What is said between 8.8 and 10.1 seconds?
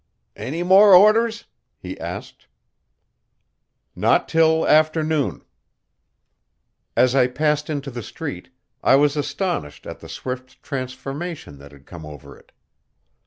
I was astonished at the